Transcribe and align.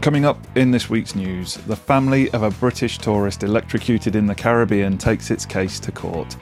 Coming 0.00 0.24
up 0.24 0.38
in 0.56 0.70
this 0.70 0.88
week's 0.88 1.14
news, 1.14 1.56
the 1.66 1.76
family 1.76 2.30
of 2.30 2.42
a 2.42 2.50
British 2.50 2.96
tourist 2.96 3.42
electrocuted 3.42 4.16
in 4.16 4.26
the 4.26 4.34
Caribbean 4.34 4.96
takes 4.96 5.30
its 5.30 5.44
case 5.44 5.78
to 5.80 5.92
court. 5.92 6.36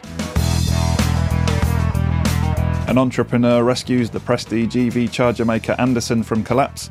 An 2.88 2.96
entrepreneur 2.96 3.64
rescues 3.64 4.10
the 4.10 4.20
prestige 4.20 4.76
EV 4.76 5.10
charger 5.10 5.44
maker 5.44 5.74
Anderson 5.78 6.22
from 6.22 6.44
collapse. 6.44 6.88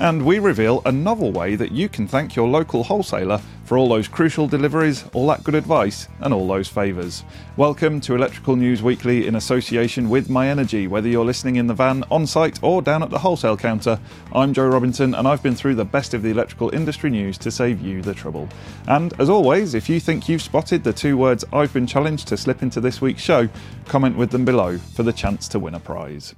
And 0.00 0.24
we 0.24 0.38
reveal 0.38 0.82
a 0.84 0.92
novel 0.92 1.30
way 1.30 1.54
that 1.54 1.72
you 1.72 1.88
can 1.88 2.08
thank 2.08 2.34
your 2.34 2.48
local 2.48 2.82
wholesaler 2.82 3.40
for 3.70 3.78
all 3.78 3.88
those 3.88 4.08
crucial 4.08 4.48
deliveries, 4.48 5.04
all 5.12 5.28
that 5.28 5.44
good 5.44 5.54
advice, 5.54 6.08
and 6.22 6.34
all 6.34 6.48
those 6.48 6.66
favours. 6.66 7.22
Welcome 7.56 8.00
to 8.00 8.16
Electrical 8.16 8.56
News 8.56 8.82
Weekly 8.82 9.28
in 9.28 9.36
association 9.36 10.10
with 10.10 10.26
myenergi. 10.26 10.88
Whether 10.88 11.06
you're 11.06 11.24
listening 11.24 11.54
in 11.54 11.68
the 11.68 11.74
van, 11.74 12.02
on 12.10 12.26
site, 12.26 12.60
or 12.64 12.82
down 12.82 13.04
at 13.04 13.10
the 13.10 13.18
wholesale 13.20 13.56
counter, 13.56 14.00
I'm 14.32 14.52
Joe 14.52 14.66
Robinson 14.66 15.14
and 15.14 15.28
I've 15.28 15.44
been 15.44 15.54
through 15.54 15.76
the 15.76 15.84
best 15.84 16.14
of 16.14 16.22
the 16.22 16.30
electrical 16.30 16.74
industry 16.74 17.10
news 17.10 17.38
to 17.38 17.52
save 17.52 17.80
you 17.80 18.02
the 18.02 18.12
trouble. 18.12 18.48
And 18.88 19.12
as 19.20 19.30
always, 19.30 19.74
if 19.74 19.88
you 19.88 20.00
think 20.00 20.28
you've 20.28 20.42
spotted 20.42 20.82
the 20.82 20.92
two 20.92 21.16
words 21.16 21.44
I've 21.52 21.72
been 21.72 21.86
challenged 21.86 22.26
to 22.26 22.36
slip 22.36 22.64
into 22.64 22.80
this 22.80 23.00
week's 23.00 23.22
show, 23.22 23.48
comment 23.86 24.16
with 24.16 24.30
them 24.32 24.44
below 24.44 24.78
for 24.78 25.04
the 25.04 25.12
chance 25.12 25.46
to 25.46 25.60
win 25.60 25.76
a 25.76 25.80
prize. 25.80 26.34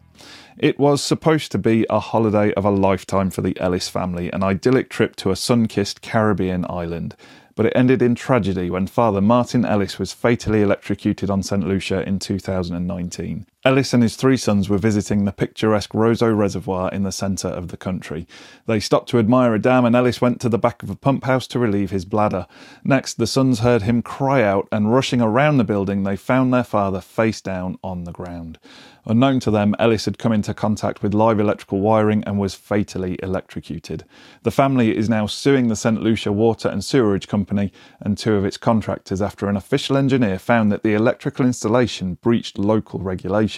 It 0.59 0.79
was 0.79 1.03
supposed 1.03 1.51
to 1.53 1.59
be 1.59 1.87
a 1.89 1.99
holiday 1.99 2.53
of 2.55 2.65
a 2.65 2.71
lifetime 2.71 3.31
for 3.31 3.41
the 3.41 3.59
Ellis 3.59 3.89
family, 3.89 4.31
an 4.31 4.43
idyllic 4.43 4.91
trip 4.91 5.17
to 5.17 5.31
a 5.31 5.37
sun 5.37 5.67
kissed 5.67 6.03
Caribbean 6.03 6.67
island. 6.69 7.17
But 7.55 7.67
it 7.67 7.73
ended 7.77 8.01
in 8.03 8.15
tragedy 8.15 8.71
when 8.71 8.87
father 8.87 9.21
Martin 9.21 9.65
Ellis 9.65 9.99
was 9.99 10.13
fatally 10.13 10.63
electrocuted 10.63 11.29
on 11.29 11.43
St. 11.43 11.67
Lucia 11.67 12.03
in 12.07 12.19
2019. 12.19 13.47
Ellis 13.65 13.95
and 13.95 14.03
his 14.03 14.17
three 14.17 14.37
sons 14.37 14.69
were 14.69 14.77
visiting 14.77 15.25
the 15.25 15.31
picturesque 15.31 15.95
Roseau 15.95 16.37
Reservoir 16.37 16.91
in 16.91 17.05
the 17.05 17.13
centre 17.13 17.47
of 17.47 17.69
the 17.69 17.77
country. 17.77 18.27
They 18.67 18.81
stopped 18.81 19.09
to 19.11 19.21
admire 19.21 19.55
a 19.55 19.61
dam, 19.61 19.85
and 19.85 19.95
Ellis 19.95 20.21
went 20.21 20.41
to 20.41 20.49
the 20.49 20.59
back 20.59 20.83
of 20.83 20.91
a 20.91 20.97
pump 20.97 21.23
house 21.23 21.47
to 21.49 21.61
relieve 21.61 21.93
his 21.93 22.05
bladder. 22.05 22.49
Next, 22.83 23.19
the 23.19 23.27
sons 23.27 23.61
heard 23.61 23.83
him 23.83 24.03
cry 24.03 24.43
out, 24.43 24.67
and 24.73 24.93
rushing 24.93 25.21
around 25.21 25.59
the 25.59 25.65
building, 25.65 26.03
they 26.03 26.17
found 26.17 26.53
their 26.53 26.65
father 26.65 27.01
face 27.01 27.41
down 27.41 27.79
on 27.85 28.03
the 28.03 28.11
ground. 28.11 28.59
Unknown 29.05 29.41
to 29.41 29.51
them, 29.51 29.75
Ellis 29.81 30.05
had 30.05 30.19
come 30.19 30.33
into 30.33 30.55
contact 30.55 31.03
with 31.03 31.15
live 31.15 31.41
electrical 31.41 31.81
wiring 31.81 32.23
and 32.25 32.39
was 32.39 32.55
fatally 32.55 33.19
electrocuted. 33.21 34.05
The 34.45 34.53
family 34.53 34.97
is 34.97 35.09
now 35.09 35.27
suing 35.27 35.67
the 35.67 35.75
St. 35.75 36.01
Lucia 36.01 36.31
Water 36.31 36.69
and 36.69 36.85
Sewerage 36.85 37.27
Company 37.27 37.73
and 38.01 38.17
two 38.17 38.35
of 38.35 38.45
its 38.45 38.57
contractors 38.57 39.21
after 39.21 39.49
an 39.49 39.57
official 39.57 39.97
engineer 39.97 40.39
found 40.39 40.71
that 40.71 40.85
the 40.85 40.95
electrical 40.95 41.45
installation 41.47 42.15
breached 42.23 42.59
local 42.59 43.01
regulations. 43.01 43.52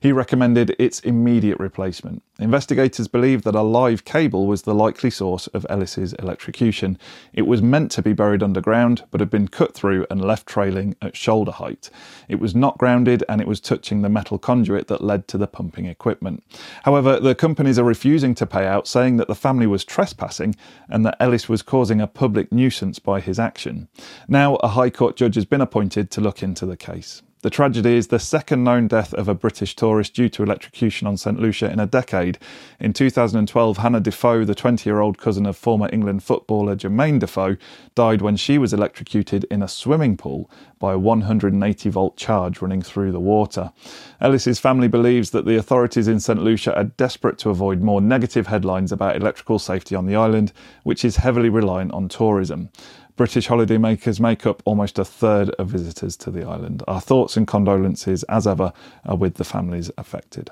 He 0.00 0.12
recommended 0.12 0.76
its 0.78 1.00
immediate 1.00 1.58
replacement. 1.58 2.22
Investigators 2.38 3.08
believe 3.08 3.42
that 3.42 3.54
a 3.54 3.62
live 3.62 4.04
cable 4.04 4.46
was 4.46 4.62
the 4.62 4.74
likely 4.74 5.10
source 5.10 5.46
of 5.48 5.66
Ellis's 5.70 6.12
electrocution. 6.14 6.98
It 7.32 7.46
was 7.46 7.62
meant 7.62 7.90
to 7.92 8.02
be 8.02 8.12
buried 8.12 8.42
underground, 8.42 9.04
but 9.10 9.20
had 9.20 9.30
been 9.30 9.48
cut 9.48 9.74
through 9.74 10.06
and 10.10 10.24
left 10.24 10.46
trailing 10.46 10.96
at 11.00 11.16
shoulder 11.16 11.52
height. 11.52 11.90
It 12.28 12.38
was 12.38 12.54
not 12.54 12.78
grounded 12.78 13.24
and 13.28 13.40
it 13.40 13.48
was 13.48 13.58
touching 13.58 14.02
the 14.02 14.08
metal 14.08 14.38
conduit 14.38 14.86
that 14.88 15.02
led 15.02 15.26
to 15.28 15.38
the 15.38 15.46
pumping 15.46 15.86
equipment. 15.86 16.44
However, 16.82 17.18
the 17.18 17.34
companies 17.34 17.78
are 17.78 17.84
refusing 17.84 18.34
to 18.36 18.46
pay 18.46 18.66
out, 18.66 18.86
saying 18.86 19.16
that 19.16 19.28
the 19.28 19.34
family 19.34 19.66
was 19.66 19.84
trespassing 19.84 20.54
and 20.88 21.04
that 21.04 21.16
Ellis 21.18 21.48
was 21.48 21.62
causing 21.62 22.00
a 22.00 22.06
public 22.06 22.52
nuisance 22.52 22.98
by 22.98 23.20
his 23.20 23.38
action. 23.38 23.88
Now, 24.28 24.56
a 24.56 24.68
High 24.68 24.90
Court 24.90 25.16
judge 25.16 25.34
has 25.34 25.46
been 25.46 25.60
appointed 25.60 26.10
to 26.12 26.20
look 26.20 26.42
into 26.42 26.66
the 26.66 26.76
case. 26.76 27.22
The 27.46 27.50
tragedy 27.50 27.94
is 27.94 28.08
the 28.08 28.18
second 28.18 28.64
known 28.64 28.88
death 28.88 29.14
of 29.14 29.28
a 29.28 29.34
British 29.34 29.76
tourist 29.76 30.14
due 30.14 30.28
to 30.30 30.42
electrocution 30.42 31.06
on 31.06 31.16
St 31.16 31.38
Lucia 31.38 31.70
in 31.70 31.78
a 31.78 31.86
decade. 31.86 32.40
In 32.80 32.92
2012, 32.92 33.76
Hannah 33.76 34.00
Defoe, 34.00 34.44
the 34.44 34.52
20 34.52 34.90
year 34.90 34.98
old 34.98 35.16
cousin 35.16 35.46
of 35.46 35.56
former 35.56 35.88
England 35.92 36.24
footballer 36.24 36.74
Jermain 36.74 37.20
Defoe, 37.20 37.56
died 37.94 38.20
when 38.20 38.34
she 38.34 38.58
was 38.58 38.72
electrocuted 38.72 39.44
in 39.48 39.62
a 39.62 39.68
swimming 39.68 40.16
pool 40.16 40.50
by 40.80 40.94
a 40.94 40.98
180 40.98 41.88
volt 41.88 42.16
charge 42.16 42.60
running 42.60 42.82
through 42.82 43.12
the 43.12 43.20
water. 43.20 43.70
Ellis's 44.20 44.58
family 44.58 44.88
believes 44.88 45.30
that 45.30 45.44
the 45.44 45.56
authorities 45.56 46.08
in 46.08 46.18
St 46.18 46.42
Lucia 46.42 46.74
are 46.74 46.82
desperate 46.82 47.38
to 47.38 47.50
avoid 47.50 47.80
more 47.80 48.00
negative 48.00 48.48
headlines 48.48 48.90
about 48.90 49.14
electrical 49.14 49.60
safety 49.60 49.94
on 49.94 50.06
the 50.06 50.16
island, 50.16 50.52
which 50.82 51.04
is 51.04 51.18
heavily 51.18 51.48
reliant 51.48 51.92
on 51.92 52.08
tourism. 52.08 52.70
British 53.16 53.48
holidaymakers 53.48 54.20
make 54.20 54.46
up 54.46 54.62
almost 54.66 54.98
a 54.98 55.04
third 55.04 55.48
of 55.50 55.68
visitors 55.68 56.16
to 56.18 56.30
the 56.30 56.46
island. 56.46 56.82
Our 56.86 57.00
thoughts 57.00 57.36
and 57.36 57.46
condolences, 57.46 58.22
as 58.24 58.46
ever, 58.46 58.74
are 59.06 59.16
with 59.16 59.36
the 59.36 59.44
families 59.44 59.90
affected. 59.96 60.50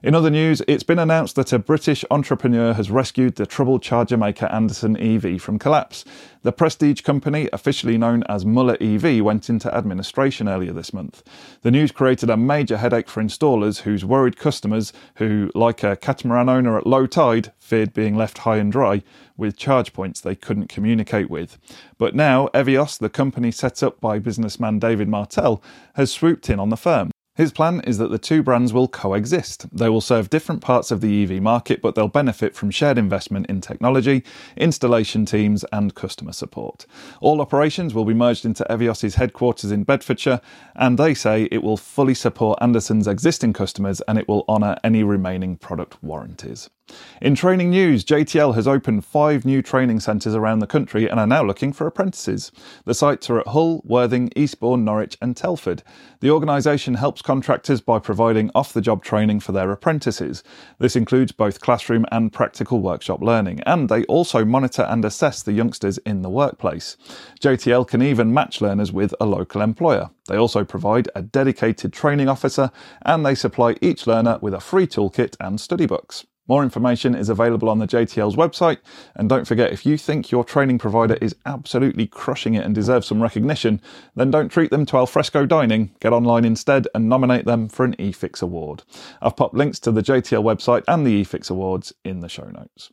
In 0.00 0.14
other 0.14 0.30
news, 0.30 0.62
it's 0.68 0.84
been 0.84 1.00
announced 1.00 1.34
that 1.34 1.52
a 1.52 1.58
British 1.58 2.04
entrepreneur 2.08 2.72
has 2.72 2.88
rescued 2.88 3.34
the 3.34 3.46
troubled 3.46 3.82
charger 3.82 4.16
maker 4.16 4.46
Anderson 4.46 4.96
EV 4.96 5.42
from 5.42 5.58
collapse. 5.58 6.04
The 6.42 6.52
prestige 6.52 7.00
company, 7.00 7.48
officially 7.52 7.98
known 7.98 8.22
as 8.28 8.46
Muller 8.46 8.76
EV, 8.80 9.24
went 9.24 9.50
into 9.50 9.74
administration 9.74 10.48
earlier 10.48 10.72
this 10.72 10.92
month. 10.92 11.24
The 11.62 11.72
news 11.72 11.90
created 11.90 12.30
a 12.30 12.36
major 12.36 12.76
headache 12.76 13.08
for 13.08 13.20
installers 13.20 13.80
whose 13.80 14.04
worried 14.04 14.36
customers, 14.36 14.92
who, 15.16 15.50
like 15.56 15.82
a 15.82 15.96
catamaran 15.96 16.48
owner 16.48 16.78
at 16.78 16.86
low 16.86 17.06
tide, 17.06 17.52
feared 17.58 17.92
being 17.92 18.14
left 18.16 18.38
high 18.38 18.58
and 18.58 18.70
dry 18.70 19.02
with 19.36 19.56
charge 19.56 19.92
points 19.92 20.20
they 20.20 20.36
couldn't 20.36 20.68
communicate 20.68 21.28
with. 21.28 21.58
But 21.98 22.14
now, 22.14 22.46
Evios, 22.54 22.98
the 22.98 23.10
company 23.10 23.50
set 23.50 23.82
up 23.82 24.00
by 24.00 24.20
businessman 24.20 24.78
David 24.78 25.08
Martell, 25.08 25.60
has 25.94 26.12
swooped 26.12 26.48
in 26.48 26.60
on 26.60 26.68
the 26.68 26.76
firm. 26.76 27.10
His 27.38 27.52
plan 27.52 27.80
is 27.82 27.98
that 27.98 28.10
the 28.10 28.18
two 28.18 28.42
brands 28.42 28.72
will 28.72 28.88
coexist. 28.88 29.66
They 29.72 29.88
will 29.88 30.00
serve 30.00 30.28
different 30.28 30.60
parts 30.60 30.90
of 30.90 31.00
the 31.00 31.22
EV 31.22 31.40
market, 31.40 31.80
but 31.80 31.94
they'll 31.94 32.08
benefit 32.08 32.56
from 32.56 32.72
shared 32.72 32.98
investment 32.98 33.46
in 33.46 33.60
technology, 33.60 34.24
installation 34.56 35.24
teams, 35.24 35.64
and 35.70 35.94
customer 35.94 36.32
support. 36.32 36.84
All 37.20 37.40
operations 37.40 37.94
will 37.94 38.04
be 38.04 38.12
merged 38.12 38.44
into 38.44 38.68
Evios's 38.68 39.14
headquarters 39.14 39.70
in 39.70 39.84
Bedfordshire, 39.84 40.40
and 40.74 40.98
they 40.98 41.14
say 41.14 41.44
it 41.52 41.62
will 41.62 41.76
fully 41.76 42.14
support 42.14 42.58
Anderson's 42.60 43.06
existing 43.06 43.52
customers 43.52 44.00
and 44.08 44.18
it 44.18 44.26
will 44.26 44.44
honour 44.48 44.76
any 44.82 45.04
remaining 45.04 45.56
product 45.56 46.02
warranties. 46.02 46.68
In 47.20 47.34
training 47.34 47.70
news, 47.70 48.04
JTL 48.04 48.54
has 48.54 48.68
opened 48.68 49.04
five 49.04 49.44
new 49.44 49.60
training 49.60 50.00
centres 50.00 50.34
around 50.34 50.60
the 50.60 50.66
country 50.66 51.08
and 51.08 51.18
are 51.18 51.26
now 51.26 51.42
looking 51.42 51.72
for 51.72 51.86
apprentices. 51.86 52.52
The 52.84 52.94
sites 52.94 53.28
are 53.28 53.40
at 53.40 53.48
Hull, 53.48 53.82
Worthing, 53.84 54.30
Eastbourne, 54.36 54.84
Norwich, 54.84 55.18
and 55.20 55.36
Telford. 55.36 55.82
The 56.20 56.30
organisation 56.30 56.94
helps 56.94 57.20
contractors 57.20 57.80
by 57.80 57.98
providing 57.98 58.50
off 58.54 58.72
the 58.72 58.80
job 58.80 59.02
training 59.02 59.40
for 59.40 59.52
their 59.52 59.70
apprentices. 59.72 60.42
This 60.78 60.94
includes 60.94 61.32
both 61.32 61.60
classroom 61.60 62.06
and 62.12 62.32
practical 62.32 62.80
workshop 62.80 63.20
learning, 63.20 63.60
and 63.66 63.88
they 63.88 64.04
also 64.04 64.44
monitor 64.44 64.82
and 64.82 65.04
assess 65.04 65.42
the 65.42 65.52
youngsters 65.52 65.98
in 65.98 66.22
the 66.22 66.30
workplace. 66.30 66.96
JTL 67.40 67.86
can 67.86 68.00
even 68.00 68.32
match 68.32 68.60
learners 68.60 68.92
with 68.92 69.12
a 69.20 69.26
local 69.26 69.60
employer. 69.60 70.10
They 70.28 70.36
also 70.36 70.64
provide 70.64 71.08
a 71.14 71.22
dedicated 71.22 71.92
training 71.92 72.28
officer 72.28 72.70
and 73.02 73.24
they 73.24 73.34
supply 73.34 73.76
each 73.80 74.06
learner 74.06 74.38
with 74.40 74.54
a 74.54 74.60
free 74.60 74.86
toolkit 74.86 75.36
and 75.40 75.60
study 75.60 75.86
books. 75.86 76.26
More 76.48 76.62
information 76.62 77.14
is 77.14 77.28
available 77.28 77.68
on 77.68 77.78
the 77.78 77.86
JTL's 77.86 78.34
website. 78.34 78.78
And 79.14 79.28
don't 79.28 79.46
forget, 79.46 79.72
if 79.72 79.84
you 79.84 79.98
think 79.98 80.30
your 80.30 80.44
training 80.44 80.78
provider 80.78 81.18
is 81.20 81.36
absolutely 81.46 82.06
crushing 82.06 82.54
it 82.54 82.64
and 82.64 82.74
deserves 82.74 83.06
some 83.06 83.22
recognition, 83.22 83.80
then 84.16 84.30
don't 84.30 84.48
treat 84.48 84.70
them 84.70 84.86
to 84.86 84.96
alfresco 84.96 85.46
dining. 85.46 85.94
Get 86.00 86.12
online 86.12 86.44
instead 86.44 86.88
and 86.94 87.08
nominate 87.08 87.44
them 87.44 87.68
for 87.68 87.84
an 87.84 87.94
eFIXX 87.96 88.42
award. 88.42 88.82
I've 89.20 89.36
popped 89.36 89.54
links 89.54 89.78
to 89.80 89.92
the 89.92 90.02
JTL 90.02 90.42
website 90.42 90.84
and 90.88 91.06
the 91.06 91.22
eFIXX 91.22 91.50
awards 91.50 91.92
in 92.04 92.20
the 92.20 92.28
show 92.28 92.48
notes. 92.48 92.90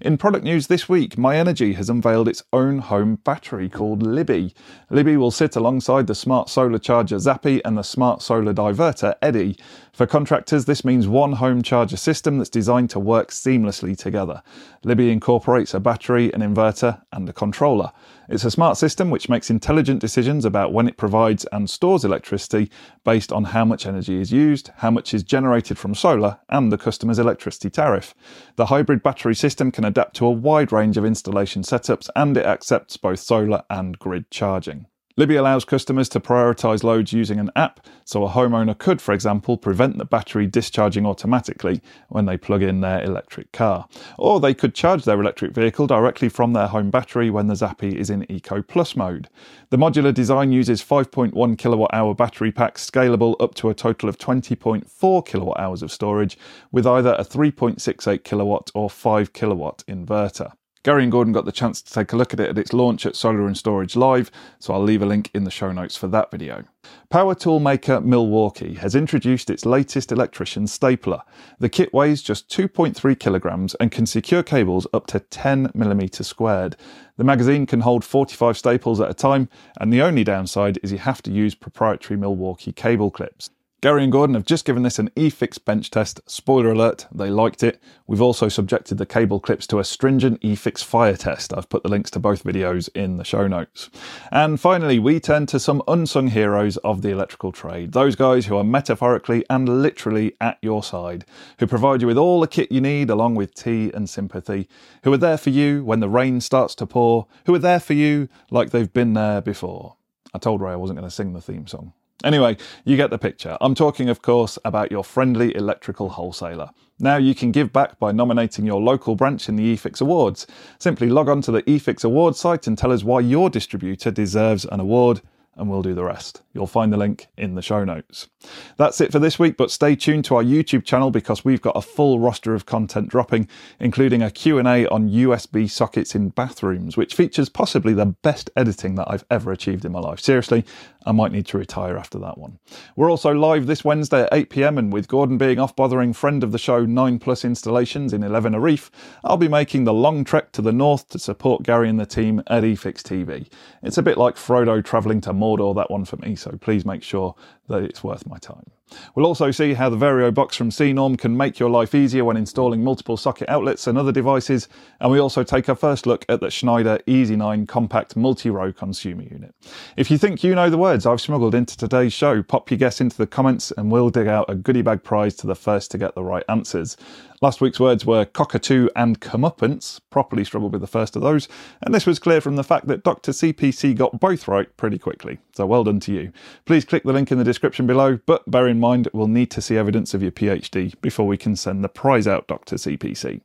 In 0.00 0.18
product 0.18 0.42
news 0.42 0.66
this 0.66 0.88
week, 0.88 1.14
myenergi 1.14 1.76
has 1.76 1.88
unveiled 1.88 2.26
its 2.26 2.42
own 2.52 2.78
home 2.78 3.16
battery 3.22 3.68
called 3.68 4.02
libbi. 4.02 4.52
libbi 4.90 5.16
will 5.16 5.30
sit 5.30 5.54
alongside 5.54 6.08
the 6.08 6.14
smart 6.14 6.48
solar 6.48 6.80
charger 6.80 7.20
zappi 7.20 7.64
and 7.64 7.78
the 7.78 7.84
smart 7.84 8.20
solar 8.20 8.52
diverter 8.52 9.14
eddi. 9.22 9.56
For 9.92 10.06
contractors, 10.06 10.64
this 10.64 10.84
means 10.84 11.06
one 11.06 11.34
home 11.34 11.62
charger 11.62 11.96
system 11.96 12.38
that's 12.38 12.50
designed 12.50 12.90
to 12.90 12.98
work 12.98 13.30
seamlessly 13.30 13.96
together. 13.96 14.42
libbi 14.84 15.12
incorporates 15.12 15.74
a 15.74 15.80
battery, 15.80 16.32
an 16.32 16.40
inverter, 16.40 17.00
and 17.12 17.28
a 17.28 17.32
controller. 17.32 17.92
It's 18.28 18.44
a 18.44 18.50
smart 18.50 18.78
system 18.78 19.10
which 19.10 19.28
makes 19.28 19.50
intelligent 19.50 20.00
decisions 20.00 20.44
about 20.44 20.72
when 20.72 20.88
it 20.88 20.96
provides 20.96 21.44
and 21.52 21.68
stores 21.68 22.04
electricity 22.04 22.70
based 23.04 23.30
on 23.30 23.44
how 23.44 23.64
much 23.64 23.86
energy 23.86 24.20
is 24.20 24.32
used, 24.32 24.70
how 24.78 24.90
much 24.90 25.12
is 25.12 25.22
generated 25.22 25.78
from 25.78 25.94
solar, 25.94 26.38
and 26.48 26.72
the 26.72 26.78
customer's 26.78 27.18
electricity 27.18 27.68
tariff. 27.68 28.14
The 28.56 28.66
hybrid 28.66 29.02
battery 29.02 29.34
system 29.34 29.51
can 29.54 29.84
adapt 29.84 30.16
to 30.16 30.26
a 30.26 30.30
wide 30.30 30.72
range 30.72 30.96
of 30.96 31.04
installation 31.04 31.62
setups 31.62 32.08
and 32.16 32.36
it 32.36 32.46
accepts 32.46 32.96
both 32.96 33.18
solar 33.18 33.62
and 33.68 33.98
grid 33.98 34.30
charging. 34.30 34.86
Libby 35.16 35.36
allows 35.36 35.66
customers 35.66 36.08
to 36.08 36.20
prioritise 36.20 36.82
loads 36.82 37.12
using 37.12 37.38
an 37.38 37.50
app, 37.54 37.86
so 38.04 38.24
a 38.24 38.30
homeowner 38.30 38.76
could, 38.76 39.00
for 39.00 39.12
example, 39.12 39.58
prevent 39.58 39.98
the 39.98 40.06
battery 40.06 40.46
discharging 40.46 41.04
automatically 41.04 41.82
when 42.08 42.24
they 42.24 42.38
plug 42.38 42.62
in 42.62 42.80
their 42.80 43.02
electric 43.02 43.52
car. 43.52 43.86
Or 44.18 44.40
they 44.40 44.54
could 44.54 44.74
charge 44.74 45.04
their 45.04 45.20
electric 45.20 45.52
vehicle 45.52 45.86
directly 45.86 46.30
from 46.30 46.54
their 46.54 46.66
home 46.66 46.90
battery 46.90 47.28
when 47.28 47.46
the 47.46 47.56
zappi 47.56 47.98
is 47.98 48.08
in 48.08 48.30
Eco 48.32 48.62
Plus 48.62 48.96
mode. 48.96 49.28
The 49.68 49.76
modular 49.76 50.14
design 50.14 50.50
uses 50.50 50.82
5.1 50.82 51.58
kilowatt 51.58 51.92
hour 51.92 52.14
battery 52.14 52.50
packs 52.50 52.88
scalable 52.88 53.36
up 53.38 53.54
to 53.56 53.68
a 53.68 53.74
total 53.74 54.08
of 54.08 54.16
20.4 54.16 55.26
kilowatt 55.26 55.60
hours 55.60 55.82
of 55.82 55.92
storage 55.92 56.38
with 56.70 56.86
either 56.86 57.14
a 57.18 57.24
3.68 57.24 58.24
kilowatt 58.24 58.70
or 58.74 58.88
5 58.88 59.32
kilowatt 59.34 59.84
inverter. 59.86 60.52
Gary 60.84 61.04
and 61.04 61.12
Gordon 61.12 61.32
got 61.32 61.44
the 61.44 61.52
chance 61.52 61.80
to 61.80 61.92
take 61.92 62.12
a 62.12 62.16
look 62.16 62.32
at 62.32 62.40
it 62.40 62.50
at 62.50 62.58
its 62.58 62.72
launch 62.72 63.06
at 63.06 63.14
Solar 63.14 63.46
and 63.46 63.56
Storage 63.56 63.94
Live, 63.94 64.32
so 64.58 64.74
I'll 64.74 64.82
leave 64.82 65.00
a 65.00 65.06
link 65.06 65.30
in 65.32 65.44
the 65.44 65.50
show 65.50 65.70
notes 65.70 65.96
for 65.96 66.08
that 66.08 66.32
video. 66.32 66.64
Power 67.08 67.36
tool 67.36 67.60
maker 67.60 68.00
Milwaukee 68.00 68.74
has 68.74 68.96
introduced 68.96 69.48
its 69.48 69.64
latest 69.64 70.10
electrician 70.10 70.66
stapler. 70.66 71.22
The 71.60 71.68
kit 71.68 71.94
weighs 71.94 72.20
just 72.20 72.48
2.3 72.48 73.16
kilograms 73.16 73.76
and 73.76 73.92
can 73.92 74.06
secure 74.06 74.42
cables 74.42 74.88
up 74.92 75.06
to 75.08 75.20
10 75.20 75.70
millimeters 75.72 76.26
squared. 76.26 76.74
The 77.16 77.22
magazine 77.22 77.64
can 77.64 77.82
hold 77.82 78.04
45 78.04 78.58
staples 78.58 79.00
at 79.00 79.10
a 79.10 79.14
time, 79.14 79.48
and 79.80 79.92
the 79.92 80.02
only 80.02 80.24
downside 80.24 80.80
is 80.82 80.90
you 80.90 80.98
have 80.98 81.22
to 81.22 81.30
use 81.30 81.54
proprietary 81.54 82.18
Milwaukee 82.18 82.72
cable 82.72 83.12
clips. 83.12 83.50
Gary 83.82 84.04
and 84.04 84.12
Gordon 84.12 84.34
have 84.34 84.44
just 84.44 84.64
given 84.64 84.84
this 84.84 85.00
an 85.00 85.10
eFIXX 85.16 85.64
bench 85.64 85.90
test. 85.90 86.20
Spoiler 86.30 86.70
alert, 86.70 87.08
they 87.12 87.30
liked 87.30 87.64
it. 87.64 87.82
We've 88.06 88.22
also 88.22 88.48
subjected 88.48 88.96
the 88.96 89.06
cable 89.06 89.40
clips 89.40 89.66
to 89.66 89.80
a 89.80 89.84
stringent 89.84 90.40
eFIXX 90.40 90.84
fire 90.84 91.16
test. 91.16 91.52
I've 91.52 91.68
put 91.68 91.82
the 91.82 91.88
links 91.88 92.08
to 92.12 92.20
both 92.20 92.44
videos 92.44 92.88
in 92.94 93.16
the 93.16 93.24
show 93.24 93.48
notes. 93.48 93.90
And 94.30 94.60
finally, 94.60 95.00
we 95.00 95.18
turn 95.18 95.46
to 95.46 95.58
some 95.58 95.82
unsung 95.88 96.28
heroes 96.28 96.76
of 96.76 97.02
the 97.02 97.08
electrical 97.08 97.50
trade. 97.50 97.90
Those 97.90 98.14
guys 98.14 98.46
who 98.46 98.56
are 98.56 98.62
metaphorically 98.62 99.44
and 99.50 99.82
literally 99.82 100.36
at 100.40 100.58
your 100.62 100.84
side, 100.84 101.24
who 101.58 101.66
provide 101.66 102.02
you 102.02 102.06
with 102.06 102.18
all 102.18 102.40
the 102.40 102.46
kit 102.46 102.70
you 102.70 102.80
need 102.80 103.10
along 103.10 103.34
with 103.34 103.52
tea 103.52 103.90
and 103.92 104.08
sympathy, 104.08 104.68
who 105.02 105.12
are 105.12 105.18
there 105.18 105.36
for 105.36 105.50
you 105.50 105.82
when 105.82 105.98
the 105.98 106.08
rain 106.08 106.40
starts 106.40 106.76
to 106.76 106.86
pour, 106.86 107.26
who 107.46 107.54
are 107.56 107.58
there 107.58 107.80
for 107.80 107.94
you 107.94 108.28
like 108.48 108.70
they've 108.70 108.92
been 108.92 109.14
there 109.14 109.40
before. 109.40 109.96
I 110.32 110.38
told 110.38 110.60
Ray 110.60 110.70
I 110.70 110.76
wasn't 110.76 111.00
going 111.00 111.10
to 111.10 111.12
sing 111.12 111.32
the 111.32 111.40
theme 111.40 111.66
song. 111.66 111.94
Anyway, 112.24 112.56
you 112.84 112.96
get 112.96 113.10
the 113.10 113.18
picture. 113.18 113.56
I'm 113.60 113.74
talking, 113.74 114.08
of 114.08 114.22
course, 114.22 114.58
about 114.64 114.90
your 114.90 115.04
friendly 115.04 115.54
electrical 115.56 116.10
wholesaler. 116.10 116.70
Now 116.98 117.16
you 117.16 117.34
can 117.34 117.50
give 117.50 117.72
back 117.72 117.98
by 117.98 118.12
nominating 118.12 118.64
your 118.64 118.80
local 118.80 119.16
branch 119.16 119.48
in 119.48 119.56
the 119.56 119.74
eFIXX 119.74 120.00
Awards. 120.00 120.46
Simply 120.78 121.08
log 121.08 121.28
on 121.28 121.42
to 121.42 121.50
the 121.50 121.62
eFIXX 121.62 122.04
Awards 122.04 122.38
site 122.38 122.66
and 122.66 122.78
tell 122.78 122.92
us 122.92 123.02
why 123.02 123.20
your 123.20 123.50
distributor 123.50 124.10
deserves 124.10 124.64
an 124.66 124.78
award 124.78 125.20
and 125.56 125.68
we'll 125.68 125.82
do 125.82 125.94
the 125.94 126.04
rest. 126.04 126.42
You'll 126.54 126.66
find 126.66 126.92
the 126.92 126.96
link 126.96 127.28
in 127.36 127.54
the 127.54 127.62
show 127.62 127.84
notes. 127.84 128.28
That's 128.76 129.00
it 129.00 129.12
for 129.12 129.18
this 129.18 129.38
week, 129.38 129.56
but 129.56 129.70
stay 129.70 129.94
tuned 129.94 130.24
to 130.26 130.36
our 130.36 130.42
YouTube 130.42 130.84
channel 130.84 131.10
because 131.10 131.44
we've 131.44 131.60
got 131.60 131.76
a 131.76 131.82
full 131.82 132.18
roster 132.18 132.54
of 132.54 132.66
content 132.66 133.08
dropping, 133.08 133.48
including 133.78 134.22
a 134.22 134.30
Q&A 134.30 134.86
on 134.86 135.10
USB 135.10 135.70
sockets 135.70 136.14
in 136.14 136.30
bathrooms, 136.30 136.96
which 136.96 137.14
features 137.14 137.48
possibly 137.48 137.92
the 137.92 138.06
best 138.06 138.50
editing 138.56 138.94
that 138.94 139.10
I've 139.10 139.24
ever 139.30 139.52
achieved 139.52 139.84
in 139.84 139.92
my 139.92 140.00
life. 140.00 140.20
Seriously, 140.20 140.64
I 141.04 141.12
might 141.12 141.32
need 141.32 141.46
to 141.46 141.58
retire 141.58 141.96
after 141.96 142.18
that 142.20 142.38
one. 142.38 142.58
We're 142.96 143.10
also 143.10 143.32
live 143.32 143.66
this 143.66 143.84
Wednesday 143.84 144.22
at 144.22 144.32
8pm, 144.32 144.78
and 144.78 144.92
with 144.92 145.08
Gordon 145.08 145.38
being 145.38 145.58
off 145.58 145.76
bothering 145.76 146.12
friend 146.12 146.42
of 146.42 146.52
the 146.52 146.58
show 146.58 146.84
9 146.84 147.18
Plus 147.18 147.44
installations 147.44 148.12
in 148.12 148.22
11 148.22 148.54
Reef, 148.56 148.90
I'll 149.24 149.36
be 149.36 149.48
making 149.48 149.84
the 149.84 149.94
long 149.94 150.24
trek 150.24 150.52
to 150.52 150.62
the 150.62 150.72
north 150.72 151.08
to 151.08 151.18
support 151.18 151.62
Gary 151.62 151.88
and 151.88 151.98
the 151.98 152.06
team 152.06 152.40
at 152.46 152.62
eFIXX 152.62 153.02
TV. 153.02 153.48
It's 153.82 153.98
a 153.98 154.02
bit 154.02 154.18
like 154.18 154.36
Frodo 154.36 154.84
travelling 154.84 155.20
to 155.22 155.32
Mordor, 155.42 155.74
that 155.74 155.90
one 155.90 156.04
for 156.04 156.16
me, 156.18 156.36
so 156.36 156.52
please 156.60 156.84
make 156.86 157.02
sure 157.02 157.34
that 157.68 157.82
it's 157.82 158.04
worth 158.04 158.24
my 158.26 158.38
time. 158.38 158.70
We'll 159.14 159.26
also 159.26 159.50
see 159.50 159.74
how 159.74 159.88
the 159.88 159.96
Vario 159.96 160.32
box 160.32 160.56
from 160.56 160.70
CNorm 160.70 161.18
can 161.18 161.36
make 161.36 161.58
your 161.58 161.70
life 161.70 161.94
easier 161.94 162.24
when 162.24 162.36
installing 162.36 162.84
multiple 162.84 163.16
socket 163.16 163.48
outlets 163.48 163.86
and 163.86 163.96
other 163.96 164.12
devices, 164.12 164.68
and 165.00 165.10
we 165.10 165.18
also 165.18 165.42
take 165.42 165.68
a 165.68 165.74
first 165.74 166.06
look 166.06 166.24
at 166.28 166.40
the 166.40 166.50
Schneider 166.50 166.98
Easy9 167.06 167.66
compact 167.68 168.16
multi-row 168.16 168.72
consumer 168.72 169.22
unit. 169.22 169.54
If 169.96 170.10
you 170.10 170.18
think 170.18 170.44
you 170.44 170.54
know 170.54 170.70
the 170.70 170.78
words 170.78 171.06
I've 171.06 171.20
smuggled 171.20 171.54
into 171.54 171.76
today's 171.76 172.12
show, 172.12 172.42
pop 172.42 172.70
your 172.70 172.78
guess 172.78 173.00
into 173.00 173.16
the 173.16 173.26
comments 173.26 173.72
and 173.76 173.90
we'll 173.90 174.10
dig 174.10 174.26
out 174.26 174.50
a 174.50 174.54
goodie 174.54 174.82
bag 174.82 175.02
prize 175.02 175.34
to 175.36 175.46
the 175.46 175.54
first 175.54 175.90
to 175.92 175.98
get 175.98 176.14
the 176.14 176.24
right 176.24 176.44
answers. 176.48 176.96
Last 177.40 177.60
week's 177.60 177.80
words 177.80 178.06
were 178.06 178.24
cockatoo 178.24 178.88
and 178.94 179.20
comeuppance, 179.20 180.00
properly 180.10 180.44
struggled 180.44 180.72
with 180.72 180.80
the 180.80 180.86
first 180.86 181.16
of 181.16 181.22
those, 181.22 181.48
and 181.82 181.92
this 181.92 182.06
was 182.06 182.20
clear 182.20 182.40
from 182.40 182.54
the 182.54 182.62
fact 182.62 182.86
that 182.86 183.02
Dr. 183.02 183.32
CPC 183.32 183.96
got 183.96 184.20
both 184.20 184.46
right 184.46 184.74
pretty 184.76 184.96
quickly. 184.96 185.38
So 185.54 185.66
well 185.66 185.84
done 185.84 186.00
to 186.00 186.12
you. 186.12 186.32
Please 186.64 186.84
click 186.84 187.02
the 187.02 187.12
link 187.12 187.30
in 187.30 187.38
the 187.38 187.44
description 187.44 187.86
below, 187.86 188.18
but 188.26 188.50
bear 188.50 188.66
in 188.66 188.80
mind 188.80 189.08
we'll 189.12 189.28
need 189.28 189.50
to 189.50 189.60
see 189.60 189.76
evidence 189.76 190.14
of 190.14 190.22
your 190.22 190.32
PhD 190.32 190.98
before 191.02 191.26
we 191.26 191.36
can 191.36 191.56
send 191.56 191.84
the 191.84 191.88
prize 191.88 192.26
out, 192.26 192.48
Dr. 192.48 192.76
CPC. 192.76 193.42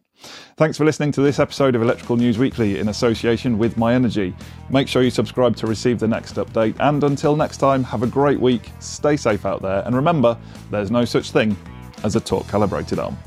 Thanks 0.56 0.78
for 0.78 0.86
listening 0.86 1.12
to 1.12 1.22
this 1.22 1.38
episode 1.38 1.76
of 1.76 1.82
Electrical 1.82 2.18
News 2.18 2.38
Weekly 2.38 2.80
in 2.80 2.90
association 2.90 3.58
with 3.58 3.76
myenergi. 3.76 4.34
Make 4.70 4.88
sure 4.88 5.04
you 5.04 5.12
subscribe 5.12 5.56
to 5.58 5.68
receive 5.68 6.00
the 6.00 6.08
next 6.08 6.36
update, 6.36 6.76
and 6.80 7.04
until 7.04 7.36
next 7.36 7.58
time, 7.58 7.84
have 7.84 8.04
a 8.04 8.08
great 8.08 8.40
week, 8.40 8.72
stay 8.80 9.16
safe 9.16 9.46
out 9.46 9.62
there, 9.62 9.84
and 9.86 9.96
remember, 9.96 10.38
there's 10.72 10.90
no 10.90 11.06
such 11.06 11.32
thing 11.32 11.56
as 12.04 12.16
a 12.16 12.20
torque 12.20 12.48
calibrated 12.48 13.00
arm. 13.00 13.18